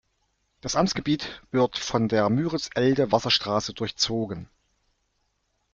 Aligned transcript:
Das 0.61 0.75
Amtsgebiet 0.75 1.43
wird 1.51 1.77
von 1.77 2.07
der 2.07 2.27
Müritz-Elde-Wasserstraße 2.27 3.75
durchzogen. 3.75 4.49